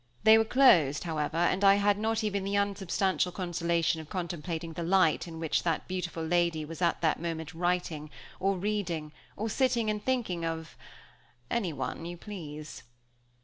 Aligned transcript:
They 0.23 0.39
were 0.39 0.45
closed, 0.45 1.03
however, 1.03 1.37
and 1.37 1.63
I 1.63 1.75
had 1.75 1.99
not 1.99 2.23
even 2.23 2.43
the 2.43 2.55
unsubstantial 2.57 3.31
consolation 3.31 4.01
of 4.01 4.09
contemplating 4.09 4.73
the 4.73 4.81
light 4.81 5.27
in 5.27 5.39
which 5.39 5.61
that 5.61 5.87
beautiful 5.87 6.25
lady 6.25 6.65
was 6.65 6.81
at 6.81 7.01
that 7.01 7.21
moment 7.21 7.53
writing, 7.53 8.09
or 8.39 8.57
reading, 8.57 9.11
or 9.37 9.47
sitting 9.47 9.91
and 9.91 10.03
thinking 10.03 10.43
of 10.43 10.75
anyone 11.51 12.03
you 12.07 12.17
please. 12.17 12.81